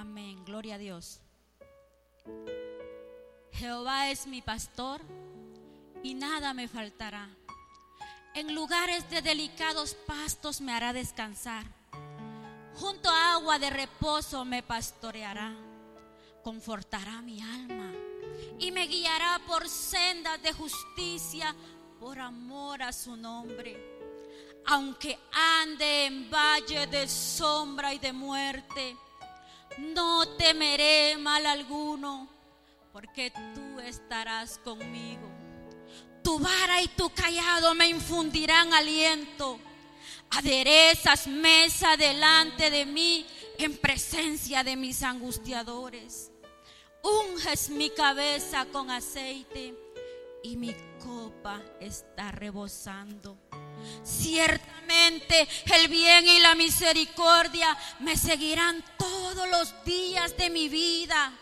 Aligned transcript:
Amén, 0.00 0.44
gloria 0.44 0.76
a 0.76 0.78
Dios. 0.78 1.18
Jehová 3.50 4.10
es 4.10 4.28
mi 4.28 4.40
pastor 4.42 5.00
y 6.04 6.14
nada 6.14 6.54
me 6.54 6.68
faltará. 6.68 7.28
En 8.32 8.54
lugares 8.54 9.10
de 9.10 9.22
delicados 9.22 9.96
pastos 10.06 10.60
me 10.60 10.72
hará 10.72 10.92
descansar. 10.92 11.64
Junto 12.76 13.10
a 13.10 13.32
agua 13.32 13.58
de 13.58 13.70
reposo 13.70 14.44
me 14.44 14.62
pastoreará. 14.62 15.52
Confortará 16.44 17.20
mi 17.20 17.42
alma 17.42 17.92
y 18.60 18.70
me 18.70 18.86
guiará 18.86 19.40
por 19.48 19.68
sendas 19.68 20.40
de 20.40 20.52
justicia 20.52 21.56
por 21.98 22.20
amor 22.20 22.84
a 22.84 22.92
su 22.92 23.16
nombre. 23.16 23.98
Aunque 24.66 25.18
ande 25.60 26.06
en 26.06 26.30
valle 26.30 26.86
de 26.86 27.08
sombra 27.08 27.92
y 27.92 27.98
de 27.98 28.12
muerte, 28.12 28.96
no 29.78 30.28
temeré 30.36 31.16
mal 31.18 31.46
alguno, 31.46 32.28
porque 32.92 33.30
tú 33.54 33.80
estarás 33.80 34.58
conmigo. 34.58 35.28
Tu 36.22 36.38
vara 36.38 36.82
y 36.82 36.88
tu 36.88 37.08
callado 37.10 37.74
me 37.74 37.88
infundirán 37.88 38.72
aliento. 38.74 39.58
Aderezas 40.30 41.26
mesa 41.26 41.96
delante 41.96 42.70
de 42.70 42.84
mí 42.84 43.26
en 43.58 43.76
presencia 43.78 44.62
de 44.62 44.76
mis 44.76 45.02
angustiadores. 45.02 46.30
Unges 47.02 47.70
mi 47.70 47.90
cabeza 47.90 48.66
con 48.66 48.90
aceite 48.90 49.74
y 50.42 50.56
mi 50.56 50.74
copa 51.02 51.62
está 51.80 52.30
rebosando. 52.32 53.38
Ciertamente 54.02 55.48
el 55.74 55.88
bien 55.88 56.26
y 56.26 56.40
la 56.40 56.54
misericordia 56.54 57.76
me 58.00 58.16
seguirán 58.16 58.84
todos 58.98 59.17
los 59.46 59.74
días 59.84 60.36
de 60.36 60.50
mi 60.50 60.68
vida. 60.68 61.32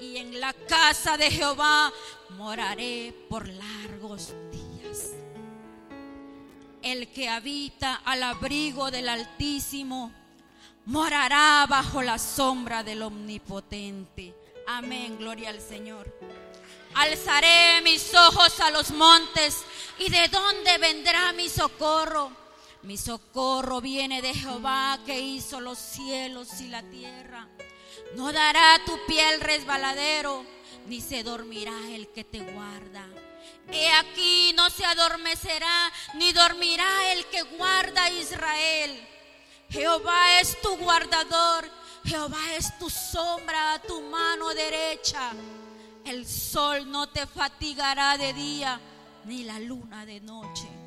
Y 0.00 0.16
en 0.16 0.40
la 0.40 0.52
casa 0.52 1.16
de 1.16 1.30
Jehová 1.30 1.92
moraré 2.30 3.14
por 3.28 3.46
largos 3.48 4.32
días. 4.50 5.10
El 6.82 7.12
que 7.12 7.28
habita 7.28 7.96
al 8.04 8.22
abrigo 8.22 8.90
del 8.90 9.08
Altísimo 9.08 10.12
morará 10.86 11.66
bajo 11.68 12.02
la 12.02 12.18
sombra 12.18 12.82
del 12.82 13.02
Omnipotente. 13.02 14.34
Amén, 14.66 15.18
gloria 15.18 15.50
al 15.50 15.60
Señor. 15.60 16.06
Alzaré 16.94 17.80
mis 17.82 18.14
ojos 18.14 18.58
a 18.60 18.70
los 18.70 18.90
montes 18.90 19.58
y 19.98 20.10
de 20.10 20.28
dónde 20.28 20.78
vendrá 20.78 21.32
mi 21.32 21.48
socorro. 21.48 22.32
Mi 22.82 22.96
socorro 22.96 23.80
viene 23.80 24.22
de 24.22 24.34
Jehová 24.34 24.98
que 25.04 25.20
hizo 25.20 25.60
los 25.60 25.78
cielos 25.78 26.60
y 26.60 26.68
la 26.68 26.82
tierra. 26.82 27.46
No 28.14 28.32
dará 28.32 28.80
tu 28.86 28.98
piel 29.06 29.40
resbaladero, 29.40 30.44
ni 30.86 31.00
se 31.00 31.22
dormirá 31.22 31.74
el 31.90 32.08
que 32.08 32.24
te 32.24 32.40
guarda. 32.40 33.06
He 33.70 33.90
aquí 33.92 34.52
no 34.56 34.70
se 34.70 34.84
adormecerá, 34.84 35.92
ni 36.14 36.32
dormirá 36.32 37.12
el 37.12 37.26
que 37.26 37.42
guarda 37.42 38.04
a 38.04 38.10
Israel. 38.10 39.06
Jehová 39.68 40.40
es 40.40 40.60
tu 40.62 40.76
guardador, 40.78 41.70
Jehová 42.04 42.54
es 42.56 42.76
tu 42.78 42.88
sombra 42.88 43.74
a 43.74 43.82
tu 43.82 44.00
mano 44.00 44.48
derecha. 44.54 45.32
El 46.04 46.26
sol 46.26 46.90
no 46.90 47.10
te 47.10 47.26
fatigará 47.26 48.16
de 48.16 48.32
día, 48.32 48.80
ni 49.26 49.44
la 49.44 49.60
luna 49.60 50.06
de 50.06 50.20
noche. 50.20 50.79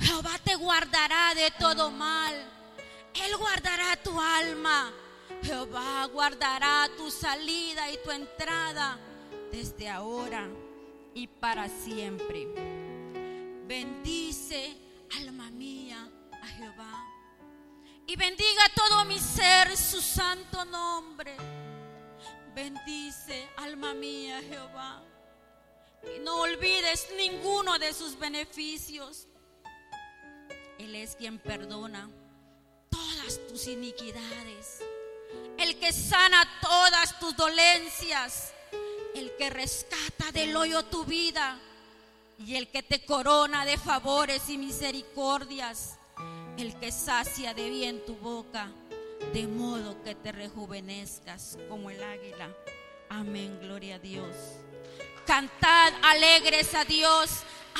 Jehová 0.00 0.38
te 0.42 0.54
guardará 0.56 1.34
de 1.34 1.50
todo 1.52 1.90
mal. 1.90 2.34
Él 3.14 3.36
guardará 3.36 3.96
tu 4.02 4.20
alma. 4.20 4.92
Jehová 5.42 6.06
guardará 6.06 6.88
tu 6.96 7.10
salida 7.10 7.90
y 7.90 7.98
tu 7.98 8.10
entrada 8.10 8.98
desde 9.52 9.88
ahora 9.88 10.48
y 11.14 11.26
para 11.26 11.68
siempre. 11.68 12.46
Bendice, 13.66 14.76
alma 15.18 15.50
mía, 15.50 16.08
a 16.42 16.46
Jehová. 16.46 17.04
Y 18.06 18.16
bendiga 18.16 18.62
todo 18.74 19.04
mi 19.04 19.18
ser 19.18 19.76
su 19.76 20.00
santo 20.00 20.64
nombre. 20.64 21.36
Bendice, 22.54 23.48
alma 23.56 23.94
mía, 23.94 24.40
Jehová. 24.42 25.02
Y 26.14 26.18
no 26.20 26.40
olvides 26.42 27.08
ninguno 27.16 27.78
de 27.78 27.92
sus 27.92 28.18
beneficios. 28.18 29.26
Él 30.78 30.94
es 30.94 31.16
quien 31.16 31.38
perdona 31.38 32.10
todas 32.90 33.40
tus 33.48 33.66
iniquidades. 33.66 34.80
El 35.58 35.78
que 35.78 35.92
sana 35.92 36.48
todas 36.60 37.18
tus 37.18 37.36
dolencias. 37.36 38.52
El 39.14 39.34
que 39.36 39.50
rescata 39.50 40.32
del 40.32 40.56
hoyo 40.56 40.84
tu 40.84 41.04
vida. 41.04 41.58
Y 42.38 42.56
el 42.56 42.68
que 42.68 42.82
te 42.82 43.04
corona 43.04 43.64
de 43.64 43.78
favores 43.78 44.48
y 44.48 44.58
misericordias. 44.58 45.98
El 46.56 46.78
que 46.78 46.92
sacia 46.92 47.54
de 47.54 47.70
bien 47.70 48.04
tu 48.04 48.16
boca 48.16 48.70
de 49.32 49.46
modo 49.46 50.02
que 50.02 50.14
te 50.14 50.32
rejuvenezcas 50.32 51.58
como 51.68 51.90
el 51.90 52.02
águila. 52.02 52.48
Amén, 53.08 53.58
gloria 53.60 53.96
a 53.96 53.98
Dios. 53.98 54.34
Cantad 55.26 55.92
alegres 56.02 56.74
a 56.74 56.84
Dios, 56.84 57.30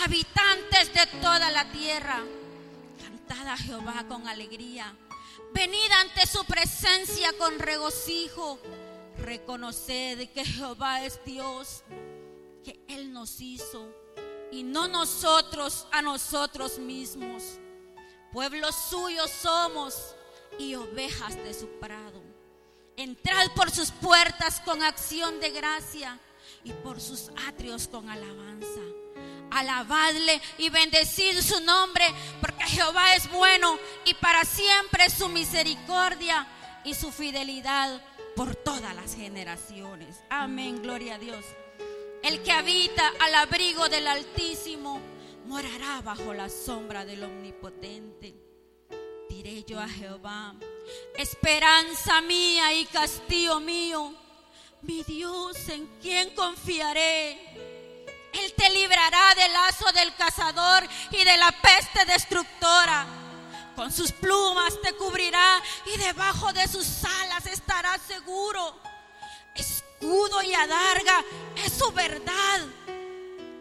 habitantes 0.03 0.93
de 0.95 1.07
toda 1.21 1.51
la 1.51 1.71
tierra. 1.71 2.23
Cantad 3.27 3.49
a 3.49 3.57
Jehová 3.57 4.05
con 4.07 4.29
alegría. 4.29 4.95
Venid 5.55 5.91
ante 6.01 6.27
su 6.27 6.45
presencia 6.45 7.33
con 7.39 7.59
regocijo. 7.59 8.59
Reconoced 9.17 10.29
que 10.31 10.45
Jehová 10.45 11.05
es 11.05 11.19
Dios, 11.25 11.85
que 12.63 12.85
Él 12.89 13.13
nos 13.13 13.41
hizo 13.41 13.89
y 14.51 14.63
no 14.63 14.89
nosotros 14.89 15.87
a 15.91 16.03
nosotros 16.03 16.79
mismos. 16.79 17.59
Pueblos 18.33 18.75
suyos 18.91 19.31
somos 19.31 20.15
y 20.59 20.75
ovejas 20.75 21.37
de 21.37 21.55
su 21.55 21.69
prado. 21.79 22.21
Entrad 22.97 23.53
por 23.55 23.71
sus 23.71 23.91
puertas 23.91 24.61
con 24.61 24.83
acción 24.83 25.41
de 25.41 25.51
gracia 25.51 26.19
y 26.63 26.73
por 26.73 27.01
sus 27.01 27.31
atrios 27.49 27.89
con 27.89 28.11
alabanza. 28.11 28.81
Alabadle 29.55 30.41
y 30.59 30.71
bendecid 30.71 31.41
su 31.41 31.61
nombre, 31.61 32.05
porque 32.41 32.65
Jehová 32.65 33.15
es 33.15 33.31
bueno 33.31 33.79
y 34.05 34.15
para 34.15 34.45
siempre 34.45 35.11
su 35.11 35.29
misericordia 35.29 36.47
y 36.85 36.95
su 36.95 37.13
fidelidad 37.13 38.01
por 38.37 38.57
todas 38.57 38.95
las 38.95 39.15
generaciones. 39.15 40.17
Amén, 40.31 40.83
gloria 40.83 41.17
a 41.17 41.19
Dios. 41.19 41.45
El 42.23 42.43
que 42.43 42.53
habita 42.53 43.13
al 43.21 43.35
abrigo 43.35 43.89
del 43.89 44.07
Altísimo 44.07 45.01
morará 45.47 46.01
bajo 46.01 46.33
la 46.33 46.49
sombra 46.49 47.05
del 47.05 47.25
Omnipotente 47.25 48.45
diré 49.35 49.65
yo 49.65 49.81
a 49.81 49.89
Jehová, 49.89 50.55
esperanza 51.17 52.21
mía 52.23 52.73
y 52.75 52.87
castillo 52.87 53.61
mío, 53.61 54.15
mi 54.83 55.03
Dios 55.03 55.69
en 55.69 55.87
quien 56.01 56.31
confiaré. 56.35 57.74
Te 58.57 58.71
librará 58.71 59.35
del 59.35 59.53
lazo 59.53 59.87
del 59.93 60.15
cazador 60.15 60.87
y 61.11 61.25
de 61.25 61.37
la 61.37 61.53
peste 61.53 62.05
destructora. 62.07 63.07
Con 63.77 63.93
sus 63.93 64.13
plumas 64.13 64.81
te 64.83 64.93
cubrirá 64.95 65.61
y 65.93 65.99
debajo 65.99 66.53
de 66.53 66.67
sus 66.69 67.05
alas 67.05 67.47
estarás 67.47 68.01
seguro. 68.03 68.79
Escudo 69.55 70.43
y 70.43 70.55
adarga 70.55 71.25
es 71.65 71.73
su 71.73 71.91
verdad. 71.93 72.61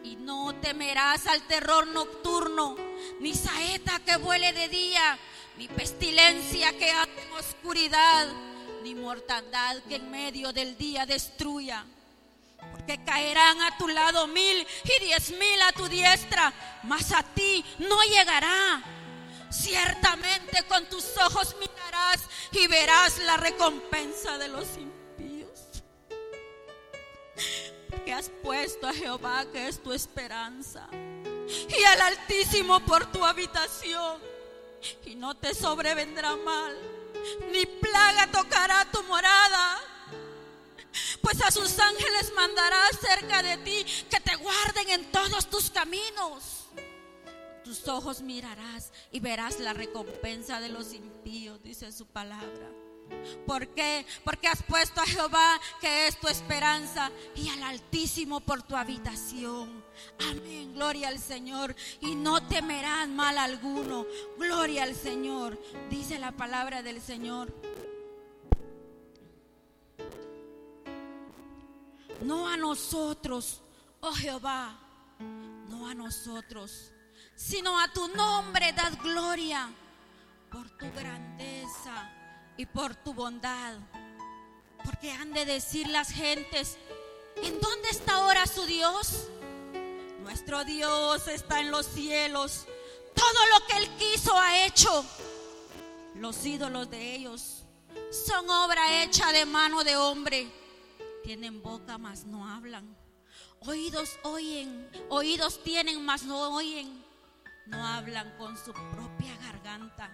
Y 0.04 0.16
no 0.18 0.54
temerás 0.56 1.26
al 1.28 1.42
terror 1.44 1.88
nocturno, 1.88 2.76
ni 3.20 3.34
saeta 3.34 4.00
que 4.00 4.18
vuele 4.18 4.54
de 4.54 4.68
día 4.68 5.18
ni 5.58 5.68
pestilencia 5.68 6.78
que 6.78 6.92
haga 6.92 7.12
en 7.22 7.32
oscuridad, 7.34 8.28
ni 8.84 8.96
mortandad 8.96 9.78
que 9.88 9.96
en 9.96 10.10
medio 10.10 10.52
del 10.52 10.78
día 10.78 11.06
destruya. 11.06 11.86
Porque 12.72 13.04
caerán 13.04 13.62
a 13.62 13.78
tu 13.78 13.88
lado 13.88 14.28
mil 14.28 14.68
y 14.84 15.06
diez 15.06 15.32
mil 15.32 15.62
a 15.62 15.72
tu 15.72 15.88
diestra, 15.88 16.54
mas 16.84 17.12
a 17.12 17.24
ti 17.24 17.64
no 17.80 18.02
llegará. 18.04 18.84
Ciertamente 19.50 20.64
con 20.64 20.86
tus 20.90 21.16
ojos 21.18 21.56
mirarás 21.60 22.22
y 22.52 22.68
verás 22.68 23.20
la 23.20 23.38
recompensa 23.38 24.38
de 24.38 24.48
los 24.48 24.66
impíos. 24.78 25.84
Porque 27.90 28.14
has 28.14 28.30
puesto 28.42 28.88
a 28.88 28.94
Jehová 28.94 29.46
que 29.52 29.68
es 29.68 29.82
tu 29.82 29.94
esperanza 29.94 30.90
y 31.48 31.84
al 31.84 32.02
Altísimo 32.02 32.80
por 32.82 33.06
tu 33.12 33.24
habitación 33.24 34.20
y 35.06 35.16
no 35.16 35.36
te 35.36 35.54
sobrevendrá 35.54 36.36
mal, 36.36 36.78
ni 37.52 37.66
plaga 37.66 38.28
tocará 38.28 38.86
tu 38.92 39.02
morada. 39.04 39.80
Pues 41.22 41.42
a 41.42 41.52
sus 41.52 41.78
ángeles 41.80 42.34
mandará 42.36 42.82
cerca 43.00 43.44
de 43.44 43.58
ti 43.58 43.86
que 44.10 44.20
te 44.20 44.36
guarden 44.36 44.90
en 44.90 45.12
todos 45.12 45.50
tus 45.50 45.70
caminos. 45.70 46.66
Tus 47.64 47.88
ojos 47.88 48.22
mirarás 48.22 48.92
y 49.12 49.20
verás 49.20 49.60
la 49.60 49.74
recompensa 49.74 50.60
de 50.60 50.70
los 50.70 50.94
impíos, 50.94 51.64
dice 51.64 51.92
su 51.92 52.06
palabra. 52.06 52.70
¿Por 53.46 53.68
qué? 53.70 54.06
Porque 54.24 54.48
has 54.48 54.64
puesto 54.64 55.02
a 55.02 55.06
Jehová, 55.06 55.60
que 55.80 56.08
es 56.08 56.20
tu 56.20 56.28
esperanza, 56.28 57.12
y 57.36 57.50
al 57.50 57.64
Altísimo 57.64 58.40
por 58.40 58.64
tu 58.64 58.76
habitación. 58.76 59.84
Amén, 60.30 60.74
gloria 60.74 61.10
al 61.10 61.20
Señor. 61.20 61.76
Y 62.02 62.16
no 62.16 62.48
temerás 62.48 63.08
mal 63.08 63.38
alguno. 63.38 64.06
Gloria 64.38 64.84
al 64.84 64.96
Señor. 64.96 65.60
Dice 65.90 66.20
la 66.20 66.32
palabra 66.32 66.82
del 66.82 67.02
Señor. 67.02 67.54
No 72.24 72.48
a 72.48 72.56
nosotros, 72.56 73.62
oh 74.00 74.14
Jehová, 74.14 74.80
no 75.68 75.88
a 75.88 75.94
nosotros, 75.94 76.92
sino 77.36 77.78
a 77.78 77.92
tu 77.92 78.08
nombre 78.08 78.72
das 78.72 78.98
gloria 79.02 79.70
por 80.50 80.70
tu 80.78 80.90
grandeza 80.94 82.10
y 82.56 82.66
por 82.66 82.96
tu 82.96 83.14
bondad. 83.14 83.74
Porque 84.86 85.12
han 85.12 85.34
de 85.34 85.46
decir 85.46 85.88
las 85.90 86.12
gentes, 86.12 86.78
¿en 87.42 87.60
dónde 87.60 87.90
está 87.90 88.14
ahora 88.14 88.48
su 88.48 88.66
Dios? 88.66 89.28
Nuestro 90.22 90.64
Dios 90.64 91.28
está 91.28 91.60
en 91.60 91.72
los 91.72 91.86
cielos. 91.86 92.66
Todo 93.14 93.46
lo 93.52 93.68
que 93.68 93.78
Él 93.78 93.90
quiso 93.98 94.38
ha 94.40 94.66
hecho. 94.66 95.06
Los 96.16 96.46
ídolos 96.46 96.90
de 96.90 97.16
ellos 97.16 97.64
son 98.12 98.50
obra 98.50 99.04
hecha 99.04 99.34
de 99.34 99.46
mano 99.46 99.84
de 99.84 99.98
hombre. 99.98 100.63
Tienen 101.24 101.62
boca, 101.62 101.98
mas 101.98 102.26
no 102.26 102.48
hablan. 102.48 102.96
Oídos 103.62 104.20
oyen, 104.24 104.90
oídos 105.10 105.64
tienen, 105.64 106.04
mas 106.04 106.24
no 106.24 106.56
oyen. 106.56 107.04
No 107.66 107.86
hablan 107.86 108.36
con 108.38 108.58
su 108.58 108.74
propia 108.74 109.36
garganta 109.38 110.12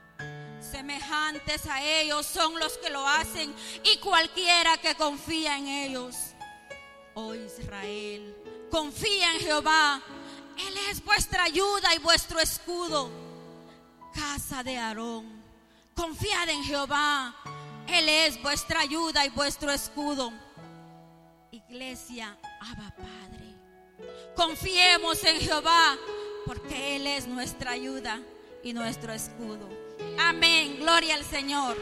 semejantes 0.61 1.65
a 1.65 1.83
ellos 1.83 2.25
son 2.25 2.59
los 2.59 2.77
que 2.77 2.89
lo 2.89 3.07
hacen 3.07 3.53
y 3.83 3.97
cualquiera 3.97 4.77
que 4.77 4.95
confía 4.95 5.57
en 5.57 5.67
ellos. 5.67 6.15
Oh 7.13 7.33
Israel, 7.33 8.35
confía 8.69 9.33
en 9.33 9.39
Jehová. 9.39 10.01
Él 10.67 10.77
es 10.89 11.03
vuestra 11.03 11.43
ayuda 11.43 11.93
y 11.95 11.99
vuestro 11.99 12.39
escudo. 12.39 13.09
Casa 14.13 14.63
de 14.63 14.77
Aarón, 14.77 15.43
confiad 15.95 16.49
en 16.49 16.63
Jehová. 16.63 17.35
Él 17.87 18.09
es 18.09 18.41
vuestra 18.41 18.81
ayuda 18.81 19.25
y 19.25 19.29
vuestro 19.29 19.71
escudo. 19.71 20.31
Iglesia, 21.51 22.37
Abba 22.59 22.93
Padre. 22.95 23.55
Confiemos 24.35 25.23
en 25.23 25.39
Jehová 25.39 25.97
porque 26.45 26.95
Él 26.95 27.07
es 27.07 27.27
nuestra 27.27 27.71
ayuda 27.71 28.19
y 28.63 28.73
nuestro 28.73 29.13
escudo. 29.13 29.67
Amén. 30.19 30.77
Gloria 30.79 31.15
al 31.15 31.23
Señor. 31.25 31.75